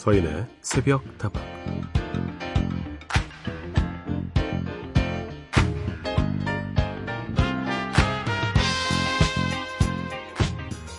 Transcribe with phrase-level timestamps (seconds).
[0.00, 1.42] 서인의 새벽 다방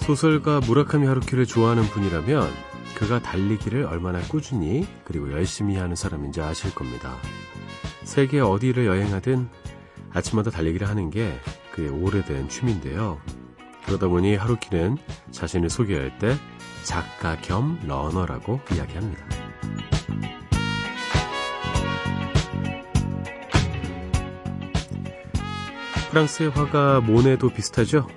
[0.02, 2.48] 소설가 무라카미 하루키를 좋아하는 분이라면
[2.95, 7.15] 그가 달리기를 얼마나 꾸준히 그리고 열심히 하는 사람인지 아실 겁니다.
[8.04, 9.49] 세계 어디를 여행하든
[10.11, 11.39] 아침마다 달리기를 하는 게
[11.72, 13.20] 그의 오래된 취미인데요.
[13.88, 14.97] 그러다 보니 하루키는
[15.31, 16.36] 자신을 소개할 때
[16.84, 19.26] 작가 겸 러너라고 이야기합니다.
[26.09, 28.08] 프랑스의 화가 모네도 비슷하죠?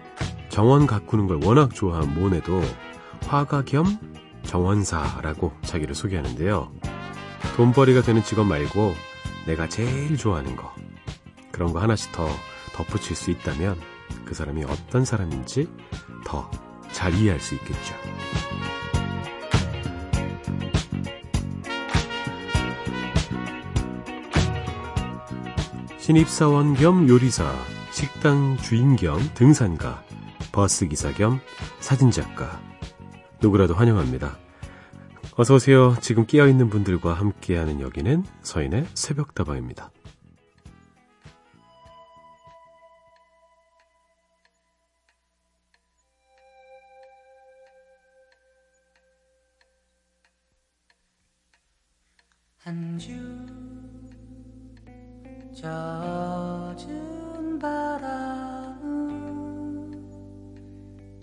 [0.49, 2.61] 정원 가꾸는 걸 워낙 좋아한 모네도
[3.27, 3.99] 화가 겸
[4.43, 6.73] 정원사라고 자기를 소개하는데요.
[7.57, 8.95] 돈벌이가 되는 직업 말고
[9.47, 10.75] 내가 제일 좋아하는 거
[11.53, 12.27] 그런 거 하나씩 더
[12.73, 13.79] 덧붙일 수 있다면
[14.25, 15.69] 그 사람이 어떤 사람인지
[16.25, 16.51] 더
[16.95, 17.95] 잘 이해할 수 있겠죠.
[26.05, 27.51] 신입사원 겸 요리사,
[27.91, 30.05] 식당 주인 겸 등산가,
[30.53, 31.41] 버스기사 겸
[31.81, 32.61] 사진작가.
[33.41, 34.37] 누구라도 환영합니다.
[35.35, 35.97] 어서오세요.
[36.03, 39.91] 지금 깨어있는 분들과 함께하는 여기는 서인의 새벽다방입니다.
[52.59, 53.34] 한 주
[55.55, 56.89] 젖은
[57.61, 58.83] 바람은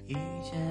[0.07, 0.70] 이젠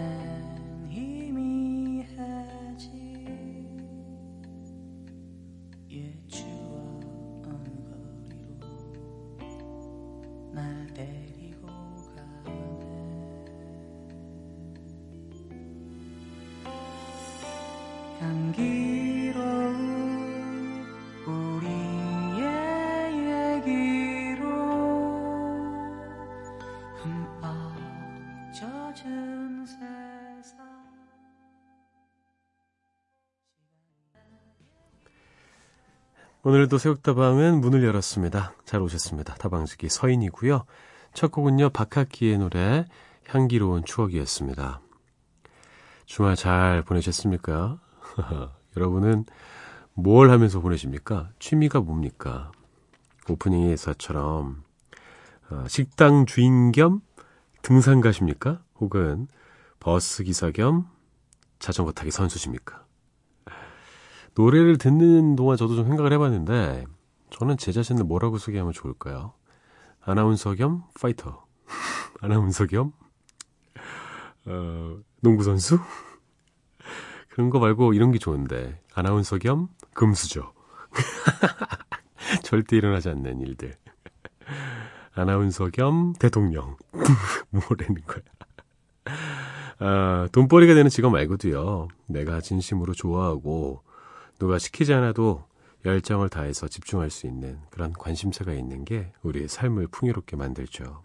[36.51, 38.55] 오늘도 새벽다방은 문을 열었습니다.
[38.65, 39.35] 잘 오셨습니다.
[39.35, 40.65] 다방지기 서인이고요.
[41.15, 41.71] 첫 곡은요.
[41.71, 42.87] 박학기의 노래
[43.29, 44.81] 향기로운 추억이었습니다.
[46.07, 47.79] 주말 잘 보내셨습니까?
[48.77, 49.27] 여러분은
[49.95, 51.31] 뭘 하면서 보내십니까?
[51.39, 52.51] 취미가 뭡니까?
[53.29, 54.65] 오프닝에서처럼
[55.51, 57.01] 어, 식당 주인 겸
[57.63, 58.61] 등산 가십니까?
[58.81, 59.29] 혹은
[59.79, 60.89] 버스 기사 겸
[61.61, 62.85] 자전거 타기 선수십니까?
[64.35, 66.85] 노래를 듣는 동안 저도 좀 생각을 해봤는데
[67.31, 69.33] 저는 제 자신을 뭐라고 소개하면 좋을까요?
[70.01, 71.45] 아나운서 겸 파이터,
[72.21, 72.93] 아나운서 겸
[74.47, 75.79] 어, 농구 선수
[77.29, 80.53] 그런 거 말고 이런 게 좋은데 아나운서 겸 금수저
[82.43, 83.75] 절대 일어나지 않는 일들
[85.15, 86.77] 아나운서 겸 대통령
[87.51, 88.23] 뭐라는 거야?
[89.81, 91.89] 아, 돈벌이가 되는 직업 말고도요.
[92.07, 93.83] 내가 진심으로 좋아하고
[94.41, 95.45] 누가 시키지 않아도
[95.85, 101.05] 열정을 다해서 집중할 수 있는 그런 관심사가 있는 게 우리의 삶을 풍요롭게 만들죠.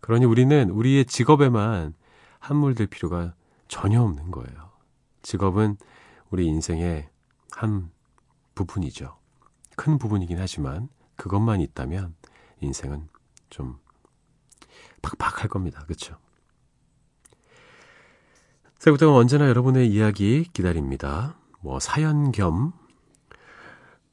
[0.00, 1.94] 그러니 우리는 우리의 직업에만
[2.38, 3.34] 함몰될 필요가
[3.68, 4.70] 전혀 없는 거예요.
[5.20, 5.76] 직업은
[6.30, 7.10] 우리 인생의
[7.50, 7.90] 한
[8.54, 9.18] 부분이죠.
[9.76, 12.14] 큰 부분이긴 하지만 그것만 있다면
[12.60, 13.08] 인생은
[13.50, 13.78] 좀
[15.02, 15.82] 팍팍할 겁니다.
[15.84, 16.16] 그렇죠?
[18.78, 21.37] 새부터 언제나 여러분의 이야기 기다립니다.
[21.60, 22.72] 뭐 사연 겸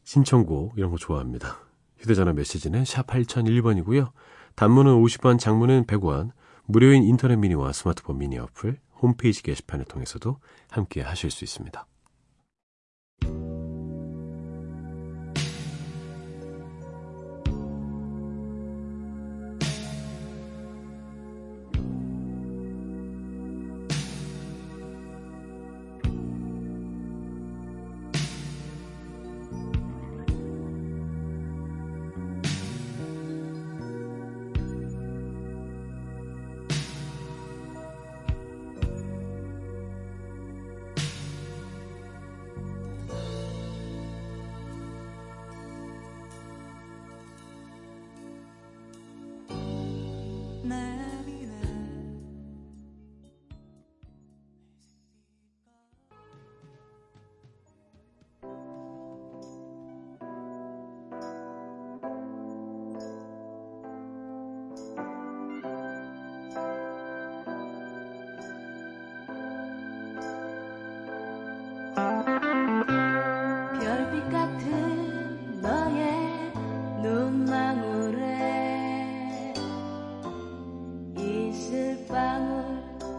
[0.04, 1.58] 신청곡 이런 거 좋아합니다.
[1.98, 4.12] 휴대전화 메시지는 샵 8001번이고요.
[4.56, 6.32] 단문은 50원, 장문은 100원,
[6.66, 10.40] 무료인 인터넷 미니와 스마트폰 미니 어플, 홈페이지 게시판을 통해서도
[10.70, 11.86] 함께 하실 수 있습니다.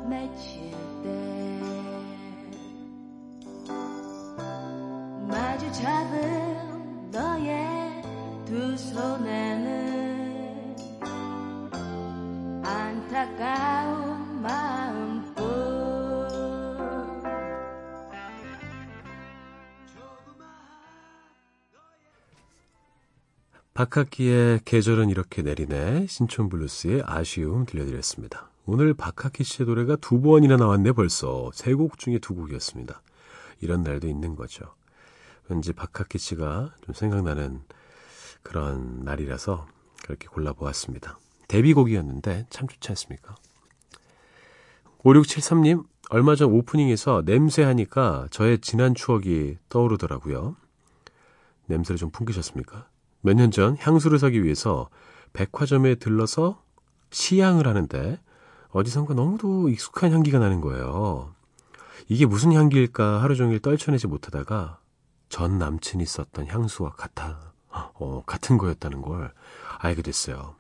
[0.09, 0.71] 맺힐
[1.03, 1.09] 때
[5.29, 8.03] 마주 잡은 너의
[8.47, 10.77] 두 손에는
[12.65, 15.17] 안타까운 마음
[23.77, 28.49] 박학기의 계절은 이렇게 내리네 신촌 블루스의 아쉬움 들려드렸습니다.
[28.67, 33.01] 오늘 박학기 씨의 노래가 두 번이나 나왔네 벌써 세 곡 중에 두 곡이었습니다.
[33.61, 34.75] 이런 날도 있는 거죠.
[35.49, 37.63] 왠지 박학기 씨가 좀 생각나는
[38.43, 39.67] 그런 날이라서
[40.03, 41.19] 그렇게 골라보았습니다.
[41.49, 43.37] 데뷔곡이었는데 참 좋지 않습니까?
[45.05, 50.57] 5673님, 얼마 전 오프닝에서 냄새 하니까 저의 지난 추억이 떠오르더라고요.
[51.67, 52.89] 냄새를 좀 풍기셨습니까?
[53.21, 54.89] 몇 년 전 향수를 사기 위해서
[55.33, 56.63] 백화점에 들러서
[57.11, 58.21] 시향을 하는데
[58.77, 61.35] 어디선가 너무도 익숙한 향기가 나는 거예요.
[62.09, 64.81] 이게 무슨 향기일까 하루 종일 떨쳐내지 못하다가
[65.31, 69.33] 전 남친이 썼던 향수와 같아, 어, 같은 거였다는 걸
[69.79, 70.57] 알게 됐어요.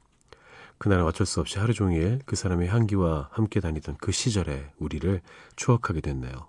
[0.78, 5.20] 그날은 어쩔 수 없이 하루 종일 그 사람의 향기와 함께 다니던 그 시절의 우리를
[5.56, 6.48] 추억하게 됐네요.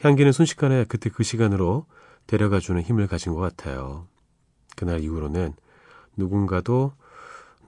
[0.00, 1.86] 향기는 순식간에 그때 그 시간으로
[2.26, 4.08] 데려가주는 힘을 가진 것 같아요.
[4.76, 5.54] 그날 이후로는
[6.16, 6.92] 누군가도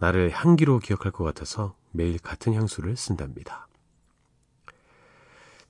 [0.00, 3.68] 나를 향기로 기억할 것 같아서 매일 같은 향수를 쓴답니다.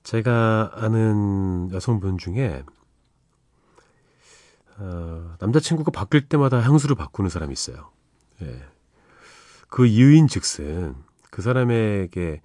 [0.03, 2.63] 제가 아는 여성분 중에
[4.77, 7.91] 어, 남자친구가 바뀔 때마다 향수를 바꾸는 사람이 있어요.
[8.41, 8.65] 예.
[9.69, 10.95] 그 이유인 즉슨
[11.29, 12.41] 그 사람에게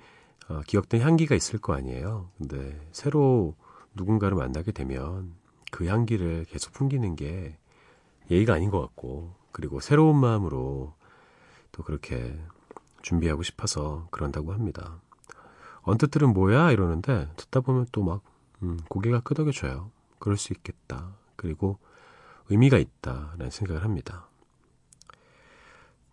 [0.48, 2.30] 어, 기억된 향기가 있을 거 아니에요.
[2.38, 3.54] 근데 새로
[3.94, 5.34] 누군가를 만나게 되면
[5.70, 7.58] 그 향기를 계속 풍기는 게
[8.30, 10.94] 예의가 아닌 것 같고, 그리고 새로운 마음으로
[11.72, 12.38] 또 그렇게
[13.08, 15.00] 준비하고 싶어서 그런다고 합니다.
[15.82, 16.72] 언뜻 들은 뭐야?
[16.72, 18.22] 이러는데, 듣다 보면 또 막,
[18.62, 19.90] 음, 고개가 끄덕여져요.
[20.18, 21.14] 그럴 수 있겠다.
[21.36, 21.78] 그리고
[22.50, 24.28] 의미가 있다라는 생각을 합니다.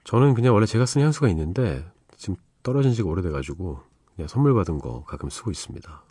[0.06, 3.82] 저는 그냥 원래 제가 쓰는 향수가 있는데, 지금 떨어진 지가 오래돼가지고,
[4.16, 6.02] 그냥 선물 받은 거 가끔 쓰고 있습니다.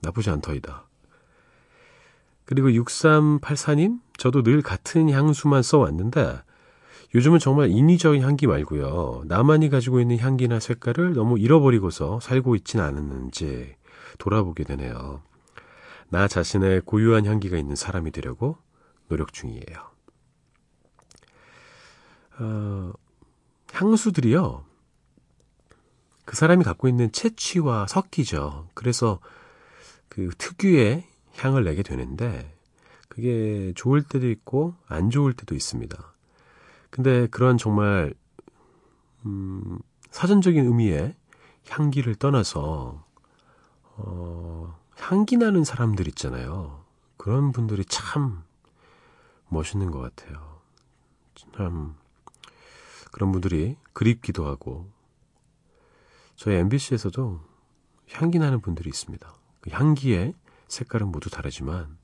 [0.00, 0.86] 나쁘지 않더이다.
[2.46, 6.40] 그리고 6384님, 저도 늘 같은 향수만 써왔는데,
[7.14, 9.24] 요즘은 정말 인위적인 향기 말고요.
[9.26, 13.76] 나만이 가지고 있는 향기나 색깔을 너무 잃어버리고서 살고 있진 않았는지
[14.18, 15.22] 돌아보게 되네요.
[16.08, 18.56] 나 자신의 고유한 향기가 있는 사람이 되려고
[19.08, 19.92] 노력 중이에요.
[22.38, 22.92] 어,
[23.72, 24.64] 향수들이요.
[26.24, 28.68] 그 사람이 갖고 있는 채취와 섞이죠.
[28.74, 29.18] 그래서
[30.08, 31.04] 그 특유의
[31.36, 32.54] 향을 내게 되는데
[33.08, 36.11] 그게 좋을 때도 있고 안 좋을 때도 있습니다.
[36.92, 38.12] 근데 그런 정말
[39.24, 39.78] 음,
[40.10, 41.16] 사전적인 의미의
[41.70, 43.02] 향기를 떠나서
[43.96, 46.84] 어, 향기 나는 사람들 있잖아요.
[47.16, 48.42] 그런 분들이 참
[49.48, 50.60] 멋있는 것 같아요.
[51.56, 51.96] 참
[53.10, 54.90] 그런 분들이 그립기도 하고
[56.36, 57.40] 저희 MBC에서도
[58.10, 59.34] 향기 나는 분들이 있습니다.
[59.62, 60.34] 그 향기에
[60.68, 61.96] 색깔은 모두 다르지만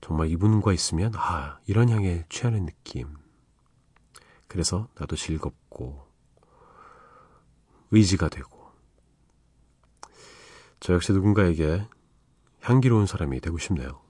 [0.00, 3.25] 정말 이분과 있으면 아 이런 향에 취하는 느낌.
[4.48, 6.06] 그래서 나도 즐겁고
[7.90, 8.72] 의지가 되고
[10.80, 11.86] 저 역시 누군가에게
[12.60, 14.02] 향기로운 사람이 되고 싶네요.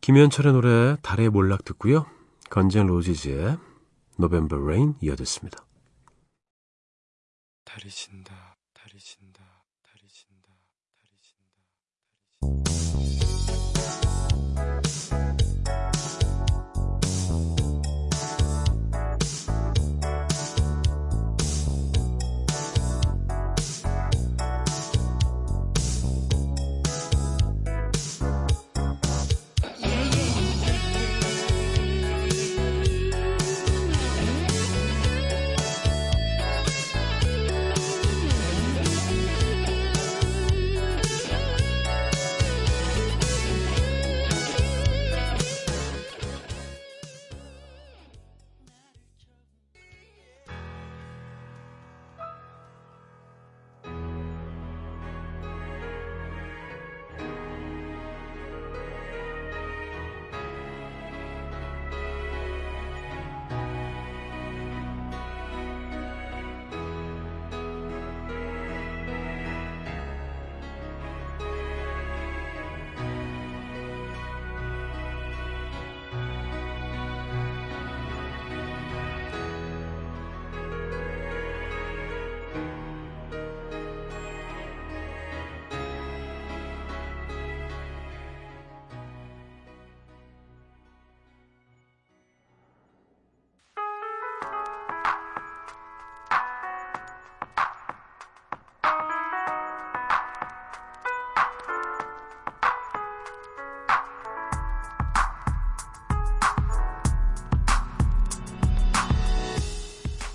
[0.00, 2.06] 김현철의 노래 달의 몰락 듣고요.
[2.48, 3.58] 건젠 로지즈의
[4.18, 5.64] 노벤버 레인 이어 듣습니다.
[7.64, 9.56] 달이 진다, 달이 진다.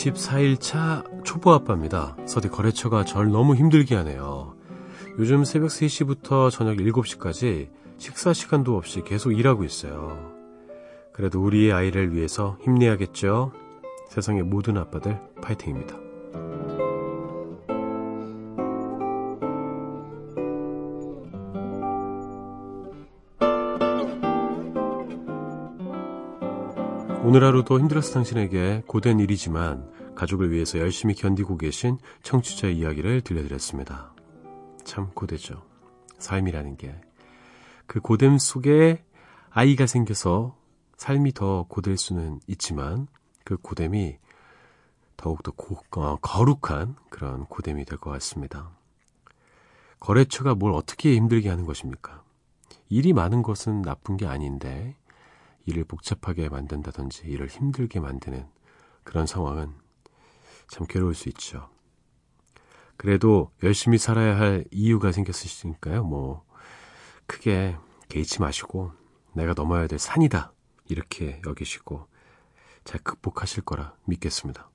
[0.00, 2.16] (24일 차) 초보 아빠입니다.
[2.24, 4.54] 서디 거래처가 절 너무 힘들게 하네요.
[5.18, 10.32] 요즘 새벽 3시부터 저녁 7시까지 식사 시간도 없이 계속 일하고 있어요.
[11.12, 13.52] 그래도 우리의 아이를 위해서 힘내야겠죠?
[14.08, 15.99] 세상의 모든 아빠들 파이팅입니다
[27.30, 34.12] 오늘 하루도 힘들었을 당신에게 고된 일이지만 가족을 위해서 열심히 견디고 계신 청취자 이야기를 들려드렸습니다.
[34.82, 35.62] 참 고되죠.
[36.18, 37.00] 삶이라는 게.
[37.86, 39.04] 그 고됨 속에
[39.48, 40.56] 아이가 생겨서
[40.96, 43.06] 삶이 더 고될 수는 있지만
[43.44, 44.18] 그 고됨이
[45.16, 48.72] 더욱더 고, 어, 거룩한 그런 고됨이 될 것 같습니다.
[50.00, 52.24] 거래처가 뭘 어떻게 힘들게 하는 것입니까?
[52.88, 54.96] 일이 많은 것은 나쁜 게 아닌데
[55.66, 58.46] 일을 복잡하게 만든다든지 일을 힘들게 만드는
[59.04, 59.74] 그런 상황은
[60.68, 61.68] 참 괴로울 수 있죠.
[62.96, 66.04] 그래도 열심히 살아야 할 이유가 생겼으니까요.
[66.04, 66.44] 뭐
[67.26, 67.76] 크게
[68.08, 68.92] 개의치 마시고
[69.34, 70.52] 내가 넘어야 될 산이다
[70.88, 72.06] 이렇게 여기시고
[72.84, 74.70] 잘 극복하실 거라 믿겠습니다.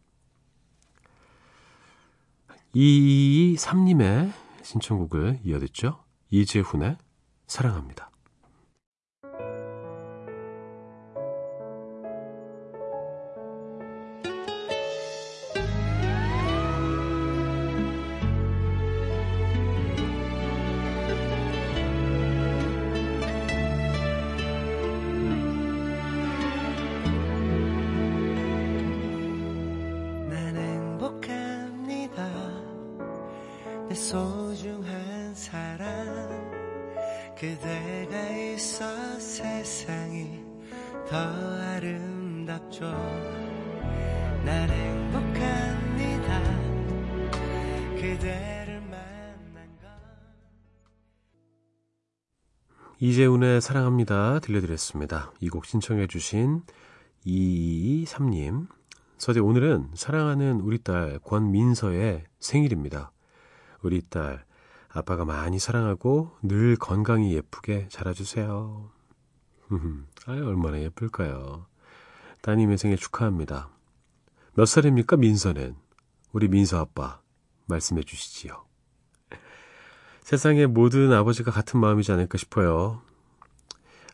[2.73, 6.03] 223님의 신청곡을 이어듣죠.
[6.29, 6.97] 이재훈의
[7.47, 8.09] 사랑합니다.
[52.99, 55.33] 이재훈의 사랑합니다 들려드렸습니다.
[55.41, 56.61] 이 곡 신청해 주신
[57.25, 58.67] 223님
[59.17, 63.11] 서재 오늘은 사랑하는 우리 딸 권민서의 생일입니다.
[63.81, 64.45] 우리 딸
[64.89, 68.89] 아빠가 많이 사랑하고 늘 건강히 예쁘게 자라주세요.
[70.27, 71.65] 아유 얼마나 예쁠까요.
[72.41, 73.69] 따님의 생일 축하합니다.
[74.53, 75.75] 몇 살입니까 민서는?
[76.31, 77.19] 우리 민서 아빠
[77.65, 78.65] 말씀해 주시지요.
[80.21, 83.01] 세상의 모든 아버지가 같은 마음이지 않을까 싶어요.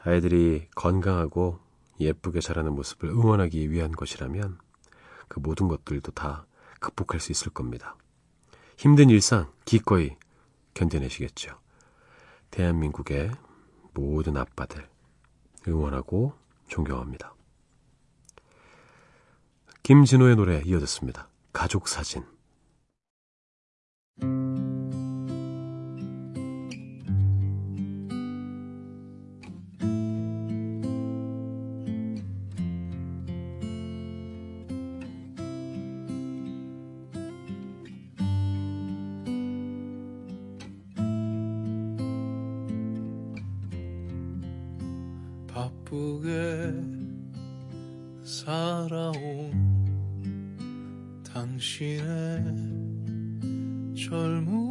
[0.04, 1.60] 아이들이 건강하고
[2.00, 4.60] 예쁘게 자라는 모습을 응원하기 위한 것이라면
[5.28, 6.46] 그 모든 것들도 다
[6.80, 7.96] 극복할 수 있을 겁니다.
[8.78, 10.18] 힘든 일상 기꺼이
[10.74, 11.60] 견뎌내시겠죠.
[12.50, 13.32] 대한민국의
[13.94, 14.90] 모든 아빠들
[15.68, 16.34] 응원하고
[16.68, 17.36] 존경합니다.
[19.84, 21.30] 김진호의 노래 이어졌습니다.
[21.54, 22.24] 가족 사진.
[45.54, 46.30] 바쁘게
[48.24, 49.52] 살아온
[51.24, 52.91] 당신의
[54.02, 54.71] 젊음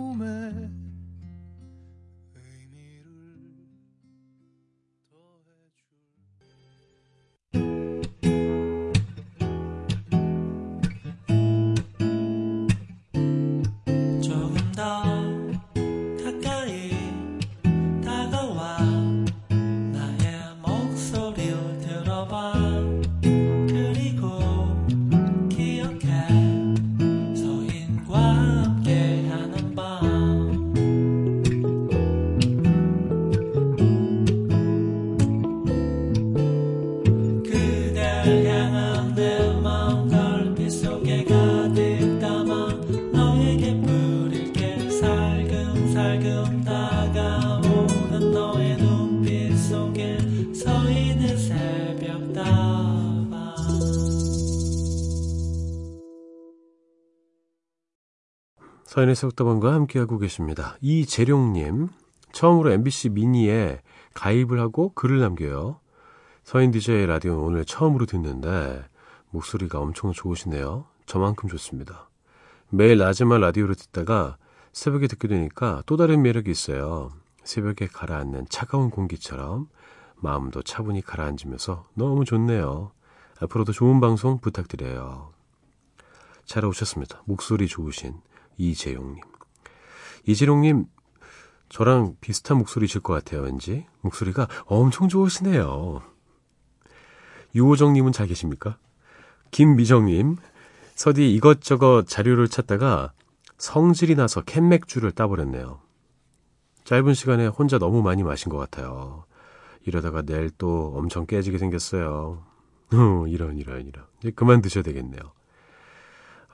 [59.00, 60.76] 서인의 속다방과 함께하고 계십니다.
[60.82, 61.88] 이재룡님,
[62.32, 63.80] 처음으로 MBC 미니에
[64.12, 65.80] 가입을 하고 글을 남겨요.
[66.42, 68.84] 서인 DJ 라디오 오늘 처음으로 듣는데
[69.30, 70.84] 목소리가 엄청 좋으시네요.
[71.06, 72.10] 저만큼 좋습니다.
[72.68, 74.36] 매일 낮에만 라디오를 듣다가
[74.72, 77.10] 새벽에 듣게 되니까 또 다른 매력이 있어요.
[77.42, 79.68] 새벽에 가라앉는 차가운 공기처럼
[80.16, 82.92] 마음도 차분히 가라앉으면서 너무 좋네요.
[83.40, 85.30] 앞으로도 좋은 방송 부탁드려요.
[86.44, 87.22] 잘 오셨습니다.
[87.24, 88.20] 목소리 좋으신
[88.56, 89.22] 이재용님.
[90.26, 90.86] 이재용님,
[91.68, 93.86] 저랑 비슷한 목소리실 것 같아요, 왠지.
[94.02, 96.02] 목소리가 엄청 좋으시네요.
[97.54, 98.78] 유호정님은 잘 계십니까?
[99.50, 100.36] 김미정님,
[100.94, 103.12] 서디 이것저것 자료를 찾다가
[103.58, 105.80] 성질이 나서 캔맥주를 따버렸네요.
[106.84, 109.24] 짧은 시간에 혼자 너무 많이 마신 것 같아요.
[109.84, 112.44] 이러다가 내일 또 엄청 깨지게 생겼어요.
[113.28, 114.04] 이런, 이런, 이런.
[114.18, 115.20] 이제 그만 드셔야 되겠네요.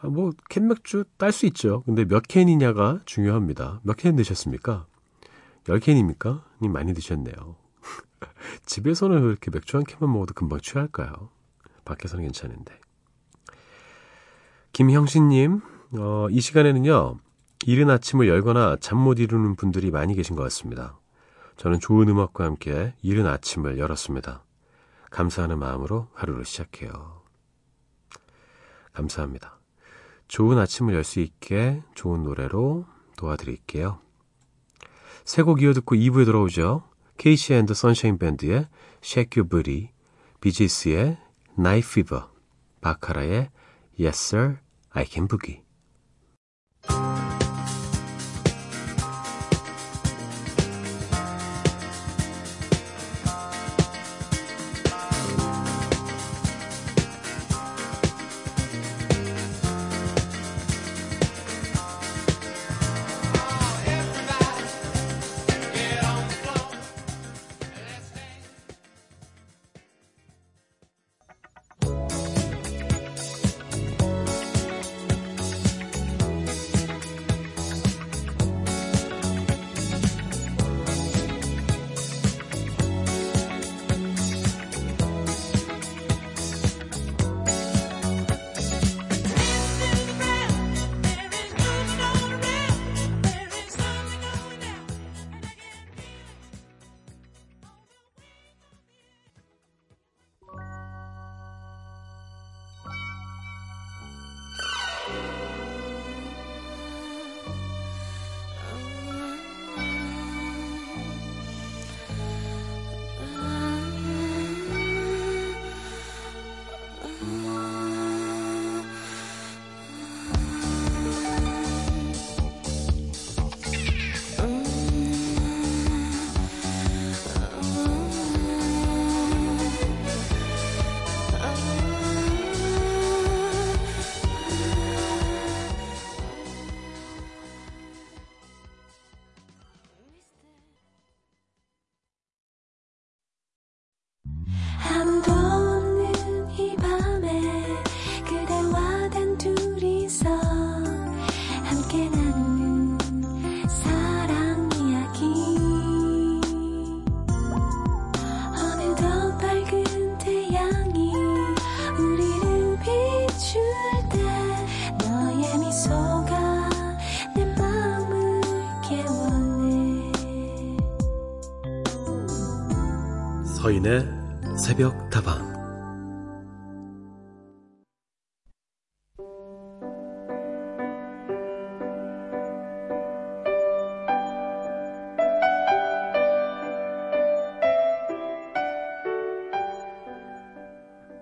[0.00, 1.82] 아, 뭐, 캔맥주 딸 수 있죠.
[1.84, 3.80] 근데 몇 캔이냐가 중요합니다.
[3.82, 4.86] 몇 캔 드셨습니까?
[5.64, 6.42] 10캔입니까?
[6.62, 7.56] 님 많이 드셨네요.
[8.66, 11.30] 집에서는 이렇게 맥주 한 캔만 먹어도 금방 취할까요?
[11.84, 12.78] 밖에서는 괜찮은데.
[14.72, 15.60] 김형신님,
[15.98, 17.18] 어, 이 시간에는요,
[17.66, 20.98] 이른 아침을 열거나 잠 못 이루는 분들이 많이 계신 것 같습니다.
[21.56, 24.44] 저는 좋은 음악과 함께 이른 아침을 열었습니다.
[25.10, 27.22] 감사하는 마음으로 하루를 시작해요.
[28.92, 29.55] 감사합니다.
[30.28, 32.86] 좋은 아침을 열 수 있게 좋은 노래로
[33.16, 34.00] 도와드릴게요.
[35.24, 36.88] 세 곡 이어듣고 2부에 돌아오죠.
[37.16, 38.68] KC and Sunshine Band의
[39.02, 39.90] Shake Your Booty,
[40.40, 41.18] Bee Gees의
[41.58, 42.24] Night Fever,
[42.80, 43.50] Baccara의
[43.98, 44.58] Yes Sir,
[44.90, 45.65] I Can Boogie.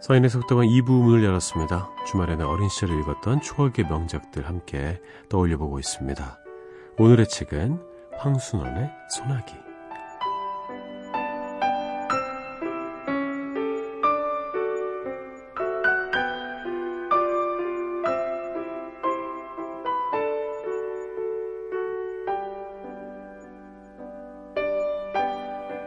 [0.05, 1.89] 서인의 속도방 2부 문을 열었습니다.
[2.07, 6.39] 주말에는 어린 시절을 읽었던 추억의 명작들 함께 떠올려보고 있습니다.
[6.99, 7.81] 오늘의 책은
[8.19, 9.55] 황순원의 소나기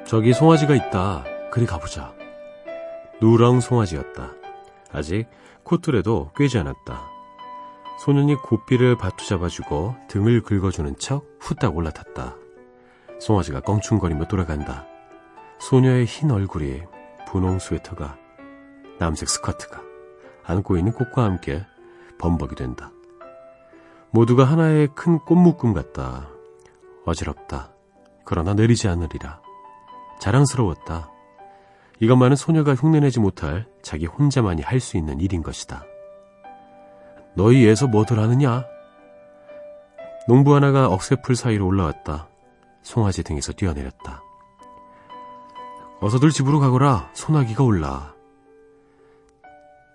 [0.08, 1.24] 저기 송아지가 있다.
[1.52, 2.17] 그리 가보자.
[3.22, 4.34] 누렁 송아지였다.
[4.92, 5.28] 아직
[5.64, 7.10] 콧줄에도 꿰지 않았다.
[8.00, 12.36] 소년이 고삐를 바투 잡아주고 등을 긁어주는 척 후딱 올라탔다.
[13.20, 14.86] 송아지가 껑충거리며 돌아간다.
[15.60, 16.84] 소녀의 흰 얼굴이
[17.28, 18.18] 분홍 스웨터가
[19.00, 19.82] 남색 스커트가
[20.44, 21.66] 안고 있는 꽃과 함께
[22.20, 22.92] 범벅이 된다.
[24.12, 26.30] 모두가 하나의 큰 꽃묶음 같다.
[27.06, 27.72] 어지럽다.
[28.26, 29.42] 그러나 내리지 않으리라.
[30.20, 31.12] 자랑스러웠다.
[32.00, 35.84] 이것만은 소녀가 흉내내지 못할 자기 혼자만이 할 수 있는 일인 것이다.
[37.36, 38.66] 너희 애서 뭐들 하느냐?
[40.28, 42.28] 농부 하나가 억새풀 사이로 올라왔다.
[42.84, 44.22] 송아지 등에서 뛰어내렸다.
[46.00, 47.10] 어서들 집으로 가거라.
[47.14, 48.14] 소나기가 올라.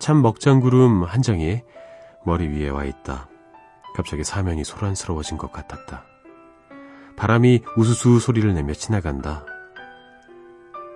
[0.00, 1.62] 참 먹장구름 한 장이
[2.24, 3.28] 머리 위에 와 있다.
[3.94, 6.04] 갑자기 사면이 소란스러워진 것 같았다.
[7.16, 9.44] 바람이 우수수 소리를 내며 지나간다.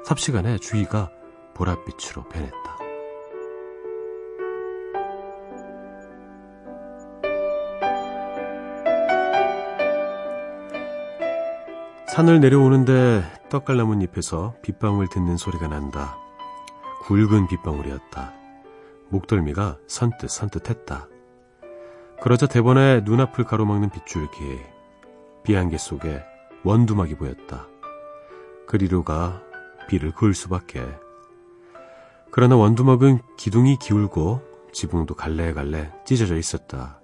[0.06, 1.10] 삽시간에 주위가
[1.52, 2.76] 보랏빛으로 변했다.
[12.14, 16.16] 산을 내려오는데 떡갈나무잎에서 빗방울 듣는 소리가 난다.
[17.02, 18.32] 굵은 빗방울이었다.
[19.08, 21.08] 목덜미가 선뜻 선뜻했다.
[22.22, 24.60] 그러자 대번에 눈앞을 가로막는 빗줄기,
[25.42, 26.22] 비안개 속에
[26.62, 27.66] 원두막이 보였다.
[28.68, 29.45] 그리로가
[29.86, 30.84] 비를 그을 수밖에.
[32.30, 37.00] 그러나 원두막은 기둥이 기울고 지붕도 갈래갈래 찢어져 있었다.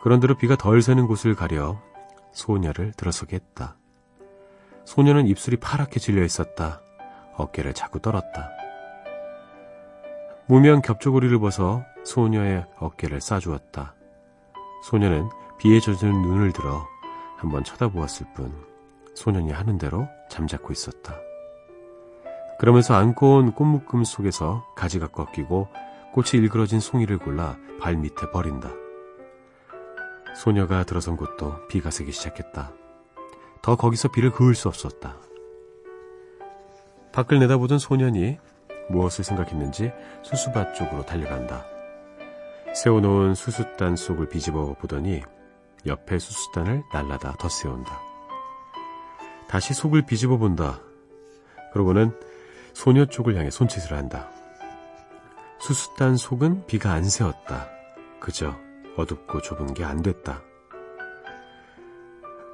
[0.00, 1.80] 그런대로 비가 덜 새는 곳을 가려
[2.32, 3.76] 소녀를 들어서게 했다.
[4.84, 6.80] 소녀는 입술이 파랗게 질려 있었다.
[7.36, 8.50] 어깨를 자꾸 떨었다.
[10.46, 13.94] 무명 겹조고리를 벗어 소녀의 어깨를 싸주었다.
[14.84, 16.86] 소녀는 비에 젖은 눈을 들어
[17.36, 18.54] 한번 쳐다보았을 뿐
[19.14, 21.27] 소년이 하는 대로 잠자코 있었다.
[22.58, 25.68] 그러면서 안고 온 꽃묶음 속에서 가지가 꺾이고
[26.12, 28.70] 꽃이 일그러진 송이를 골라 발 밑에 버린다.
[30.36, 32.72] 소녀가 들어선 곳도 비가 새기 시작했다.
[33.62, 35.16] 더 거기서 비를 그을 수 없었다.
[37.12, 38.38] 밖을 내다보던 소년이
[38.90, 39.92] 무엇을 생각했는지
[40.22, 41.64] 수수밭 쪽으로 달려간다.
[42.74, 45.22] 세워놓은 수수단 속을 비집어 보더니
[45.86, 48.00] 옆에 수수단을 날라다 덧세운다.
[49.48, 50.80] 다시 속을 비집어 본다.
[51.72, 52.12] 그러고는
[52.78, 54.30] 소녀 쪽을 향해 손짓을 한다.
[55.58, 57.68] 수수단 속은 비가 안 새었다.
[58.20, 58.54] 그저
[58.96, 60.40] 어둡고 좁은 게 안 됐다.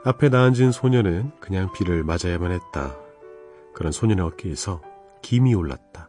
[0.07, 2.97] 앞에 나앉은 소녀는 그냥 비를 맞아야만 했다.
[3.75, 4.81] 그런 소년의 어깨에서
[5.21, 6.09] 김이 올랐다.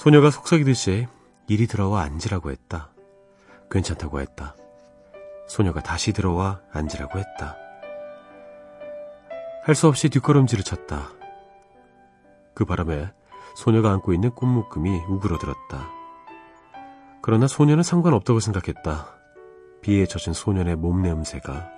[0.00, 1.06] 소녀가 속삭이듯이
[1.46, 2.90] 이리 들어와 앉으라고 했다.
[3.70, 4.56] 괜찮다고 했다.
[5.46, 7.56] 소녀가 다시 들어와 앉으라고 했다.
[9.62, 11.19] 할 수 없이 뒷걸음질을 쳤다.
[12.54, 13.12] 그 바람에
[13.54, 15.90] 소녀가 안고 있는 꽃묶음이 우그러들었다.
[17.22, 19.06] 그러나 소녀는 상관없다고 생각했다.
[19.82, 21.68] 비에 젖은 소년의 몸 냄새가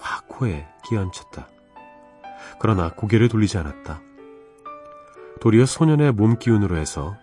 [0.00, 1.48] 확 코에 끼얹혔다.
[2.58, 4.00] 그러나 고개를 돌리지 않았다.
[5.40, 7.16] 도리어 소년의 몸 기운으로 해서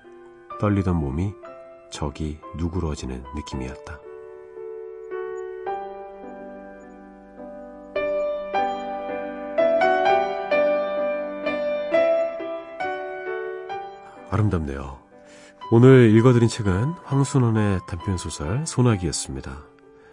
[0.59, 1.33] 떨리던 몸이
[1.91, 4.08] 적이 누그러지는 느낌이었다.
[14.29, 14.99] 아름답네요.
[15.71, 19.63] 오늘 읽어드린 책은 황순원의 단편소설 소나기였습니다.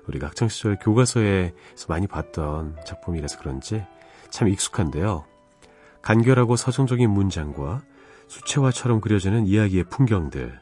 [0.06, 3.84] 우리가 학창시절 교과서에서 많이 봤던 작품이라서 그런지
[4.30, 5.24] 참 익숙한데요.
[6.02, 7.82] 간결하고 서정적인 문장과
[8.28, 10.60] 수채화처럼 그려지는 이야기의 풍경들,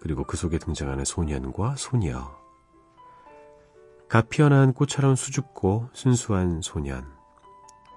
[0.00, 2.36] 그리고 그 속에 등장하는 소년과 소녀.
[4.08, 7.06] 갓 피어난 꽃처럼 수줍고 순수한 소년.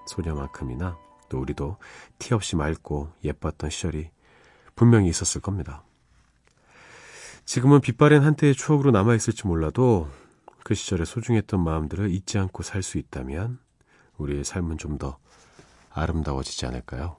[0.06, 0.96] 소녀만큼이나
[1.28, 1.76] 또 우리도
[2.18, 4.10] 티 없이 맑고 예뻤던 시절이
[4.76, 5.82] 분명히 있었을 겁니다.
[7.44, 10.08] 지금은 빛바랜 한때의 추억으로 남아있을지 몰라도
[10.64, 13.58] 그 시절에 소중했던 마음들을 잊지 않고 살 수 있다면
[14.18, 15.18] 우리의 삶은 좀 더
[15.90, 17.16] 아름다워지지 않을까요?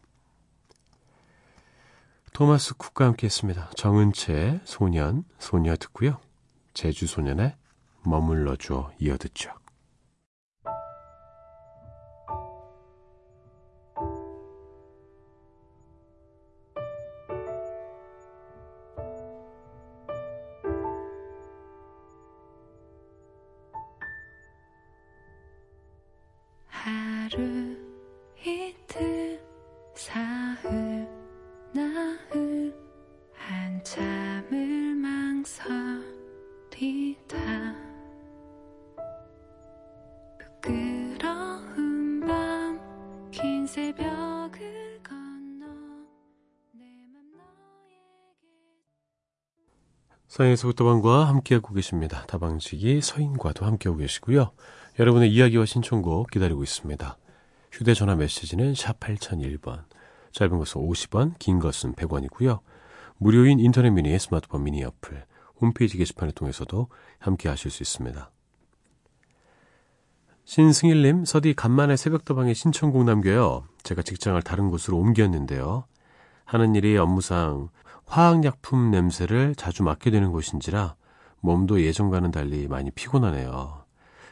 [2.33, 3.69] 토마스 쿡과 함께 했습니다.
[3.75, 6.19] 정은채, 소년, 소녀 듣고요.
[6.75, 7.55] 제주 소년의
[8.03, 9.51] 머물러줘 이어 듣죠.
[50.37, 52.23] 서인에서 부터방과 함께하고 계십니다.
[52.27, 54.51] 다방지기 서인과도 함께하고 계시고요.
[54.99, 57.17] 여러분의 이야기와 신청곡 기다리고 있습니다.
[57.71, 59.85] 휴대전화 메시지는 샵 8001번,
[60.33, 62.59] 짧은 것은 50원, 긴 것은 100원이고요.
[63.17, 65.25] 무료인 인터넷 미니 스마트폰 미니 어플,
[65.59, 68.29] 홈페이지 게시판을 통해서도 함께 하실 수 있습니다.
[70.45, 73.63] 신승일님, 서디 간만에 새벽도방에 신청곡 남겨요.
[73.81, 75.85] 제가 직장을 다른 곳으로 옮겼는데요.
[76.45, 77.69] 하는 일이 업무상
[78.07, 80.95] 화학약품 냄새를 자주 맡게 되는 곳인지라
[81.41, 83.85] 몸도 예전과는 달리 많이 피곤하네요.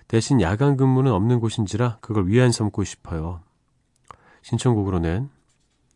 [0.07, 3.41] 대신 야간 근무는 없는 곳인지라 그걸 위안 삼고 싶어요.
[4.41, 5.29] 신청곡으로는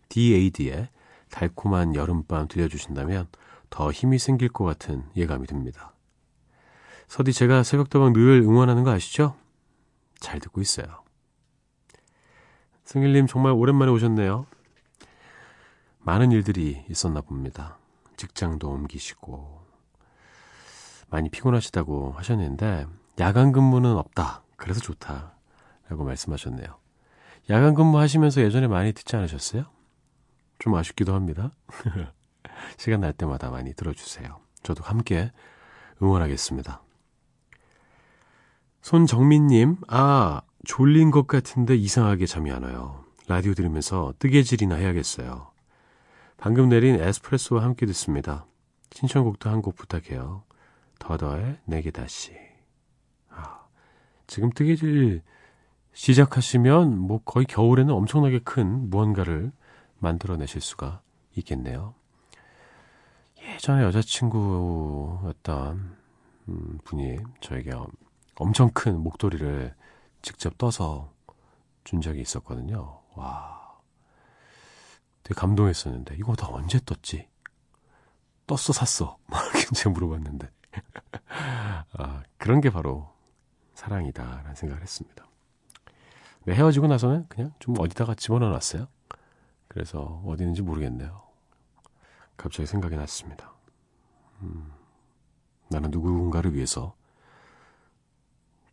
[0.10, 0.90] DAD의
[1.32, 3.28] 달콤한 여름밤 들려주신다면
[3.70, 5.94] 더 힘이 생길 것 같은 예감이 듭니다.
[7.08, 9.36] 서디 제가 새벽도방 늘 응원하는 거 아시죠?
[10.20, 10.86] 잘 듣고 있어요.
[12.84, 14.48] 승일님 정말 오랜만에 오셨네요.
[16.10, 17.78] 많은 일들이 있었나 봅니다.
[18.18, 19.62] 직장도 옮기시고
[21.12, 22.88] 많이 피곤하시다고 하셨는데
[23.20, 24.42] 야간 근무는 없다.
[24.56, 25.36] 그래서 좋다.
[25.88, 26.66] 라고 말씀하셨네요.
[27.52, 29.66] 야간 근무 하시면서 예전에 많이 듣지 않으셨어요?
[30.58, 31.52] 좀 아쉽기도 합니다.
[32.78, 34.40] 시간 날 때마다 많이 들어주세요.
[34.64, 35.32] 저도 함께
[36.02, 36.82] 응원하겠습니다.
[38.82, 43.06] 손정민님, 아, 졸린 것 같은데 이상하게 잠이 안 와요.
[43.28, 45.59] 라디오 들으면서 뜨개질이나 해야겠어요.
[46.40, 48.46] 방금 내린 에스프레소와 함께 듣습니다.
[48.92, 50.44] 신청곡도 한 곡 부탁해요.
[51.00, 52.34] 더더의 내게 다시.
[53.30, 53.66] 아,
[54.28, 55.22] 지금 뜨개질
[55.94, 59.52] 시작하시면 뭐 거의 겨울에는 엄청나게 큰 무언가를
[60.00, 61.02] 만들어내실 수가
[61.36, 61.94] 있겠네요.
[63.56, 65.98] 예전에 여자친구였던
[66.50, 67.72] 음, 분이 저에게
[68.36, 69.74] 엄청 큰 목도리를
[70.22, 71.12] 직접 떠서
[71.84, 73.02] 준 적이 있었거든요.
[73.16, 73.59] 와.
[75.30, 77.28] 되게 감동했었는데, 이거 다 언제 떴지?
[78.48, 79.18] 떴어, 샀어.
[79.28, 80.50] 막 이렇게 물어봤는데.
[81.94, 83.14] 아, 그런 게 바로
[83.76, 85.28] 사랑이다라는 생각을 했습니다.
[86.46, 88.88] 네, 헤어지고 나서는 그냥 좀 어디다가 집어넣어 놨어요.
[89.68, 91.22] 그래서 어디 있는지 모르겠네요.
[92.36, 93.54] 갑자기 생각이 났습니다.
[94.42, 94.72] 음,
[95.70, 96.96] 나는 누군가를 위해서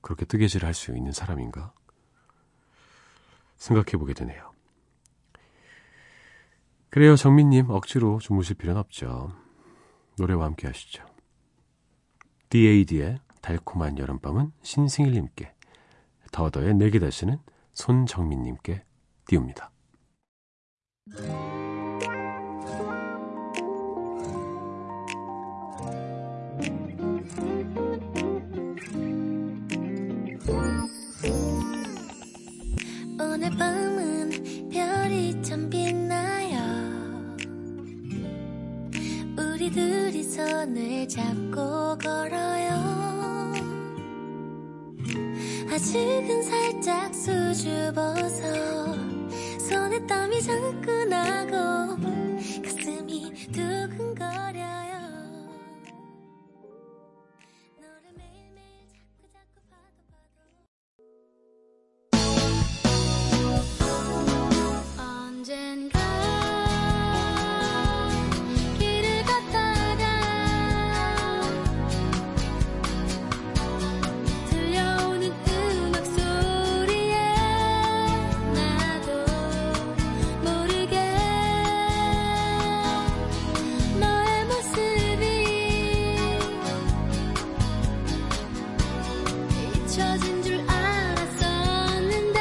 [0.01, 1.73] 그렇게 뜨개질을 할 수 있는 사람인가?
[3.59, 4.56] 생각해 보게 되네요.
[6.97, 7.69] 그래요, 정민님.
[7.69, 9.31] 억지로 주무실 필요는 없죠.
[10.17, 11.05] 노래와 함께 하시죠.
[12.49, 15.53] DAD의 달콤한 여름밤은 신승일님께,
[16.33, 17.37] 더더의 내게 다시는
[17.75, 18.83] 손정민님께
[19.27, 19.71] 띄웁니다.
[33.21, 33.96] 오늘 밤
[39.67, 43.53] 우리 둘이 손을 잡고 걸어요.
[45.69, 48.45] 아직은 살짝 수줍어서
[49.59, 51.97] 손에 땀이 자꾸 나고
[52.63, 54.96] 가슴이 두근거려요
[89.97, 92.39] 잊혀진 줄 알았었는데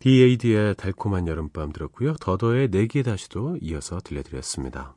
[0.00, 2.12] DAD의 달콤한 여름밤 들었고요.
[2.20, 4.94] 더더의 내게 다시도 이어서 들려드렸습니다.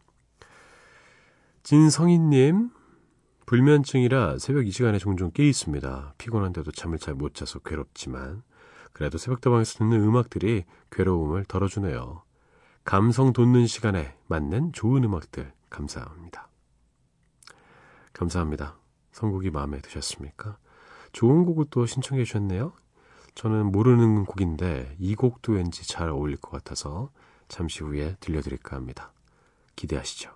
[1.63, 2.71] 진성희님,
[3.45, 6.15] 불면증이라 새벽 이 시간에 종종 깨 있습니다.
[6.17, 8.43] 피곤한데도 잠을 잘 못 자서 괴롭지만
[8.91, 12.23] 그래도 새벽다방에서 듣는 음악들이 괴로움을 덜어주네요.
[12.83, 16.46] 감성 돋는 시간에 맞는 좋은 음악들 감사합니다.
[18.17, 18.79] 감사합니다.
[19.11, 20.57] 선곡이 마음에 드셨습니까?
[21.11, 22.73] 좋은 곡을 또 신청해 주셨네요.
[23.35, 27.11] 저는 모르는 곡인데 이 곡도 왠지 잘 어울릴 것 같아서
[27.47, 29.13] 잠시 후에 들려드릴까 합니다.
[29.75, 30.31] 기대하시죠.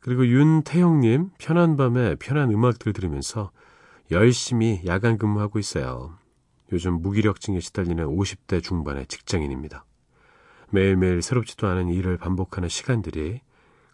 [0.00, 3.50] 그리고 윤태영님, 편한 밤에 편한 음악들 들으면서
[4.10, 6.14] 열심히 야간 근무하고 있어요.
[6.72, 9.84] 요즘 무기력증에 시달리는 50대 중반의 직장인입니다.
[10.70, 13.40] 매일매일 새롭지도 않은 일을 반복하는 시간들이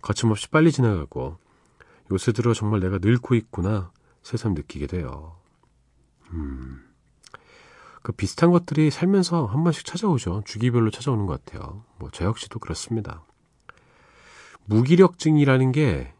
[0.03, 1.39] 거침없이 빨리 지나가고
[2.12, 3.90] 요새 들어 정말 내가 늙고 있구나
[4.23, 5.37] 새삼 느끼게 돼요.
[6.33, 6.83] 음,
[8.03, 10.42] 그 비슷한 것들이 살면서 한 번씩 찾아오죠.
[10.45, 11.85] 주기별로 찾아오는 것 같아요.
[11.99, 13.25] 뭐 저 역시도 그렇습니다.
[14.66, 16.12] 무기력증이라는 게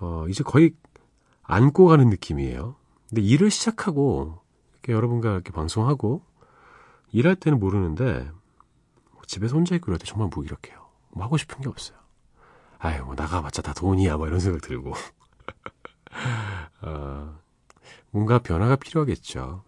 [0.00, 0.72] 어, 이제 거의
[1.42, 2.76] 안고 가는 느낌이에요.
[3.08, 4.40] 근데 일을 시작하고
[4.74, 6.22] 이렇게 여러분과 이렇게 방송하고
[7.12, 8.30] 일할 때는 모르는데
[9.12, 10.84] 뭐 집에서 혼자 있고 이럴 때 정말 무기력해요.
[11.10, 11.98] 뭐 하고 싶은 게 없어요.
[12.84, 14.92] 아유, 뭐 나가봤자 다 돈이야, 뭐 이런 생각 들고.
[16.82, 17.38] 아,
[18.10, 19.64] 뭔가 변화가 필요하겠죠.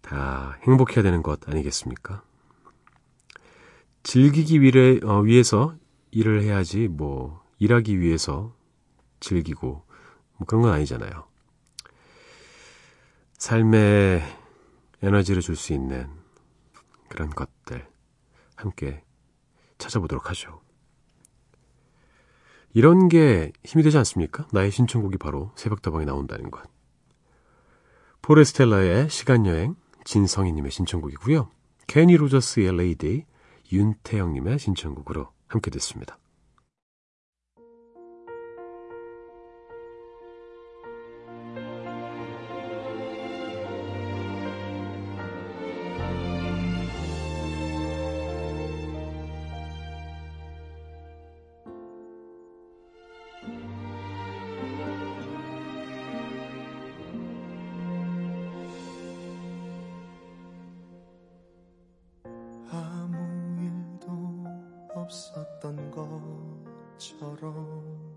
[0.00, 2.22] 다 행복해야 되는 것 아니겠습니까?
[4.02, 5.76] 즐기기 위해, 어, 위해서
[6.10, 8.54] 일을 해야지, 뭐, 일하기 위해서
[9.20, 9.84] 즐기고,
[10.38, 11.28] 뭐 그런 건 아니잖아요.
[13.38, 14.22] 삶에
[15.02, 16.08] 에너지를 줄 수 있는
[17.08, 17.86] 그런 것들,
[18.56, 19.04] 함께
[19.78, 20.61] 찾아보도록 하죠.
[22.74, 24.46] 이런 게 힘이 되지 않습니까?
[24.52, 26.62] 나의 신청곡이 바로 새벽다방에 나온다는 것.
[28.22, 31.50] 포레스텔라의 시간여행, 진성희님의 신청곡이고요.
[31.86, 33.26] 케니 로저스의 레이디,
[33.72, 36.18] 윤태영님의 신청곡으로 함께 됐습니다.
[65.12, 65.90] 없었던
[66.96, 68.16] 것처럼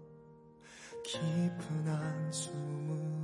[1.04, 3.15] 깊은 한숨으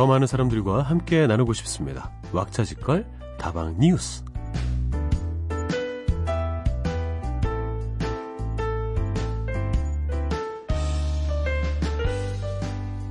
[0.00, 2.10] 더 많은 사람들과 함께 나누고 싶습니다.
[2.32, 3.06] 왁자지껄
[3.38, 4.24] 다방 뉴스.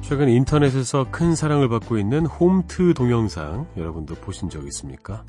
[0.02, 5.24] 최근 인터넷에서 큰 사랑을 받고 있는 홈트 동영상 여러분도 보신 적 있습니까?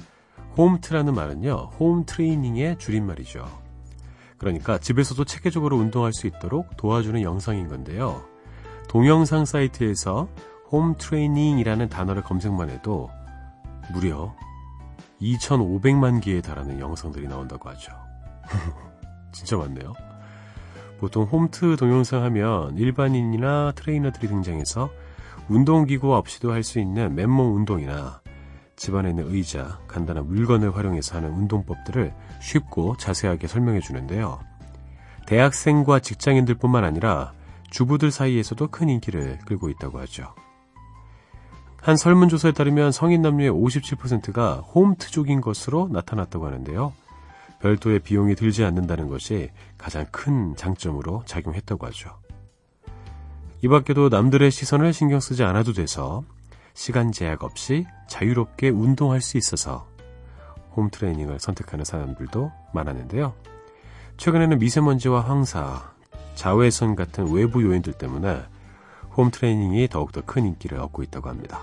[0.56, 3.44] 홈트라는 말은요, 홈 트레이닝의 줄임말이죠.
[4.38, 8.24] 그러니까 집에서도 체계적으로 운동할 수 있도록 도와주는 영상인 건데요.
[8.88, 10.26] 동영상 사이트에서
[10.70, 13.10] 홈 트레이닝이라는 단어를 검색만 해도
[13.92, 14.34] 무려
[15.20, 17.92] 2,500만 개에 달하는 영상들이 나온다고 하죠.
[19.32, 19.92] 진짜 많네요.
[20.98, 24.90] 보통 홈트 동영상 하면 일반인이나 트레이너들이 등장해서
[25.48, 28.20] 운동기구 없이도 할 수 있는 맨몸 운동이나
[28.76, 34.40] 집안에 있는 의자, 간단한 물건을 활용해서 하는 운동법들을 쉽고 자세하게 설명해 주는데요.
[35.26, 37.32] 대학생과 직장인들 뿐만 아니라
[37.70, 40.34] 주부들 사이에서도 큰 인기를 끌고 있다고 하죠.
[41.80, 46.92] 한 설문조사에 따르면 성인 남녀의 57%가 홈트족인 것으로 나타났다고 하는데요.
[47.60, 52.18] 별도의 비용이 들지 않는다는 것이 가장 큰 장점으로 작용했다고 하죠.
[53.62, 56.22] 이 밖에도 남들의 시선을 신경 쓰지 않아도 돼서
[56.74, 59.86] 시간 제약 없이 자유롭게 운동할 수 있어서
[60.76, 63.34] 홈트레이닝을 선택하는 사람들도 많았는데요.
[64.16, 65.92] 최근에는 미세먼지와 황사,
[66.34, 68.42] 자외선 같은 외부 요인들 때문에
[69.16, 71.62] 홈트레이닝이 더욱더 큰 인기를 얻고 있다고 합니다.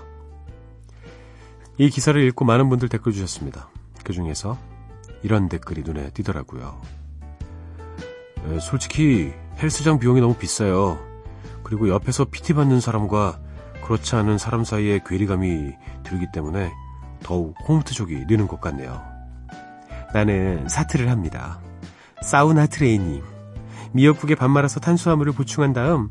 [1.78, 3.68] 이 기사를 읽고 많은 분들 댓글 주셨습니다.
[4.04, 4.58] 그 중에서
[5.22, 6.80] 이런 댓글이 눈에 띄더라고요.
[8.46, 10.98] 에, 솔직히 헬스장 비용이 너무 비싸요.
[11.62, 13.38] 그리고 옆에서 PT 받는 사람과
[13.84, 15.72] 그렇지 않은 사람 사이에 괴리감이
[16.02, 16.72] 들기 때문에
[17.22, 19.02] 더욱 홈트족이 느는 것 같네요.
[20.12, 21.60] 나는 사트를 합니다.
[22.22, 23.22] 사우나 트레이닝.
[23.92, 26.10] 미역국에 밥 말아서 탄수화물을 보충한 다음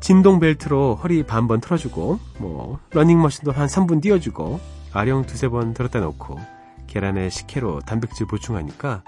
[0.00, 4.58] 진동 벨트로 허리 반번 틀어주고 뭐 러닝머신도 한 3분 뛰어주고
[4.92, 6.38] 아령 두세 번 들었다 놓고
[6.86, 9.04] 계란에 식혜로 단백질 보충하니까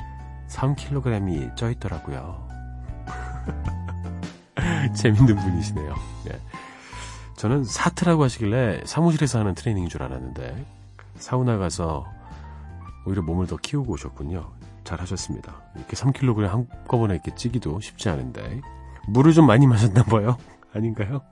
[0.49, 2.47] 3kg이 쪄 있더라고요.
[4.95, 5.95] 재밌는 분이시네요.
[6.29, 6.41] 예.
[7.37, 10.65] 저는 사트라고 하시길래 사무실에서 하는 트레이닝인 줄 알았는데
[11.17, 12.07] 사우나 가서
[13.07, 14.49] 오히려 몸을 더 키우고 오셨군요.
[14.85, 15.55] 잘 하셨습니다.
[15.75, 18.61] 이렇게 3kg 한꺼번에 이렇게 찌기도 쉽지 않은데
[19.09, 20.37] 물을 좀 많이 마셨나 봐요.
[20.75, 21.23] 아닌가요?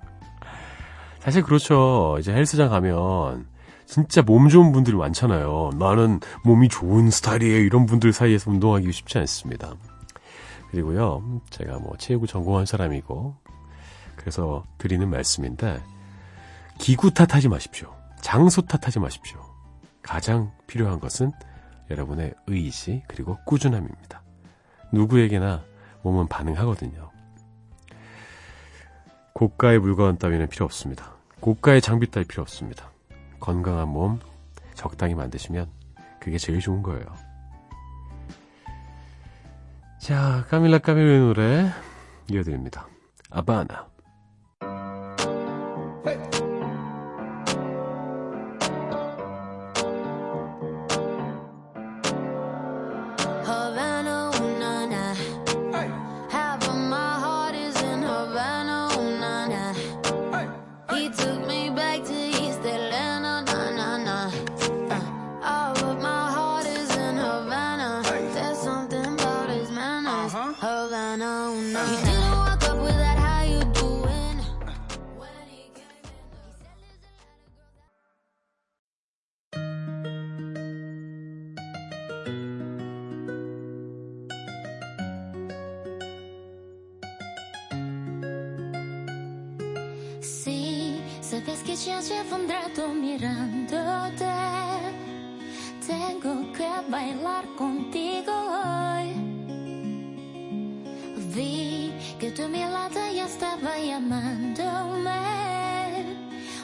[1.20, 2.16] 사실 그렇죠.
[2.18, 3.46] 이제 헬스장 가면
[3.86, 5.70] 진짜 몸 좋은 분들이 많잖아요.
[5.78, 7.58] 나는 몸이 좋은 스타일이에요.
[7.58, 9.74] 이런 분들 사이에서 운동하기 쉽지 않습니다.
[10.70, 13.34] 그리고요, 제가 뭐 체육을 전공한 사람이고,
[14.16, 15.82] 그래서 드리는 말씀인데
[16.78, 17.92] 기구 탓하지 마십시오.
[18.20, 19.40] 장소 탓하지 마십시오.
[20.02, 21.32] 가장 필요한 것은
[21.90, 24.22] 여러분의 의지 그리고 꾸준함입니다.
[24.92, 25.64] 누구에게나
[26.02, 27.09] 몸은 반응하거든요.
[29.40, 31.14] 고가의 물건 따위는 필요 없습니다.
[31.40, 32.90] 고가의 장비 따위 필요 없습니다.
[33.40, 34.20] 건강한 몸
[34.74, 35.66] 적당히 만드시면
[36.20, 37.06] 그게 제일 좋은 거예요.
[39.98, 41.70] 자, 까밀라 까밀의 노래
[42.30, 42.86] 이어드립니다.
[43.30, 43.88] 아바나.
[102.20, 105.10] Que tu mirada ya estaba llamándome.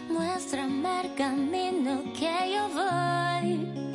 [0.07, 3.86] Muéstrame el camino que yo voy.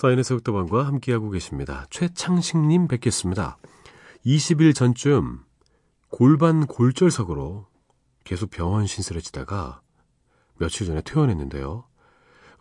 [0.00, 1.84] 서인의 새벽도방과 함께하고 계십니다.
[1.90, 3.58] 최창식님 뵙겠습니다.
[4.24, 5.40] 20일 전쯤
[6.08, 7.66] 골반 골절석으로
[8.24, 9.82] 계속 병원 신세를 지다가
[10.56, 11.84] 며칠 전에 퇴원했는데요.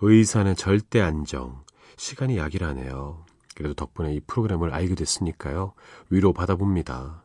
[0.01, 1.63] 의사는 절대 안정,
[1.95, 3.23] 시간이 약이라네요.
[3.55, 5.71] 그래도 덕분에 이 프로그램을 알게 됐으니까요.
[6.09, 7.23] 위로 받아봅니다.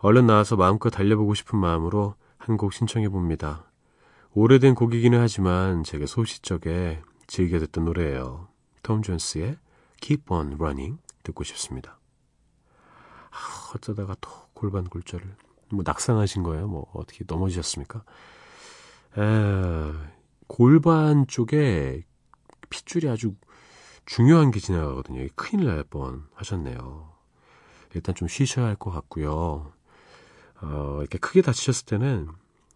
[0.00, 3.64] 얼른 나와서 마음껏 달려보고 싶은 마음으로 한 곡 신청해봅니다.
[4.34, 8.51] 오래된 곡이기는 하지만 제게 소시적에 즐겨 듣던 노래예요.
[8.82, 9.58] 톰 존스의
[10.00, 11.98] Keep on Running 듣고 싶습니다.
[13.30, 15.36] 아, 어쩌다가 또 골반 골절을
[15.70, 16.66] 뭐 낙상하신 거예요?
[16.68, 18.04] 뭐 어떻게 넘어지셨습니까?
[19.18, 19.92] 에,
[20.46, 22.04] 골반 쪽에
[22.70, 23.34] 핏줄이 아주
[24.04, 25.26] 중요한 게 지나가거든요.
[25.36, 27.12] 큰일 날 뻔 하셨네요.
[27.94, 29.72] 일단 좀 쉬셔야 할 것 같고요.
[30.60, 32.28] 어, 이렇게 크게 다치셨을 때는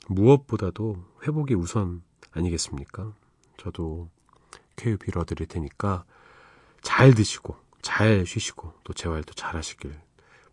[0.09, 0.97] 무엇보다도
[1.27, 2.03] 회복이 우선
[2.33, 3.13] 아니겠습니까?
[3.57, 4.09] 저도
[4.77, 6.05] 쾌유 빌어드릴 테니까
[6.83, 9.99] 잘 드시고 잘 쉬시고 또 재활도 잘 하시길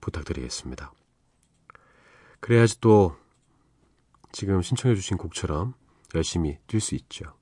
[0.02, 0.92] 부탁드리겠습니다.
[2.40, 3.16] 그래야지 또
[4.32, 5.74] 지금 신청해 주신 곡처럼
[6.16, 7.34] 열심히 뛸 수 있죠.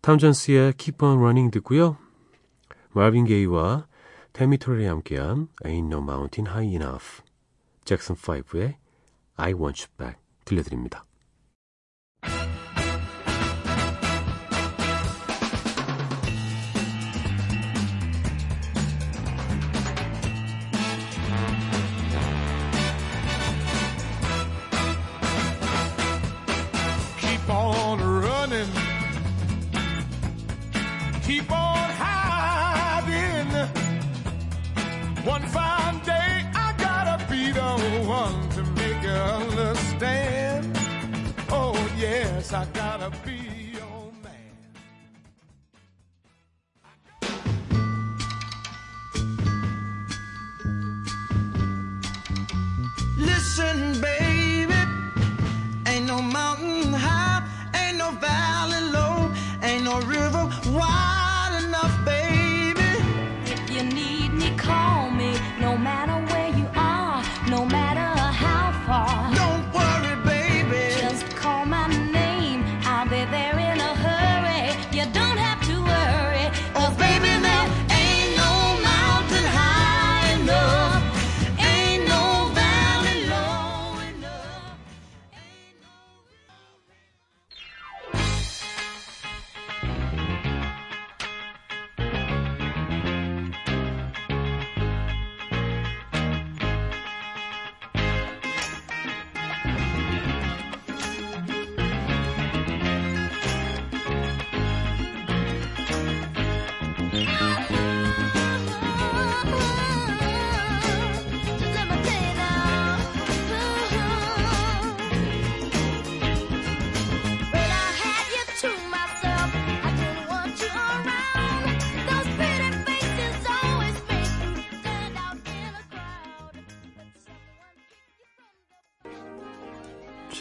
[0.00, 1.96] 탐전스의 Keep on Running 듣고요.
[2.90, 3.86] 마빈 게이와
[4.32, 7.22] 테미 토렐이 함께한 Ain't No Mountain High Enough
[7.84, 8.76] 잭슨 5의
[9.36, 11.03] I Want You Back 들려드립니다.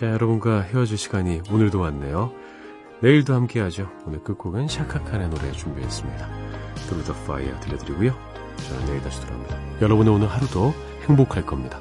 [0.04, 2.34] 자, 여러분과 헤어질 시간이 오늘도 왔네요.
[3.00, 3.90] 내일도 함께 하죠.
[4.06, 6.28] 오늘 끝곡은 샤카칸의 노래 준비했습니다.
[6.76, 8.14] Through the Fire 들려드리고요.
[8.68, 9.58] 저는 내일 다시 돌아옵니다.
[9.82, 10.74] 여러분의 오늘 하루도
[11.08, 11.80] 행복할 겁니다.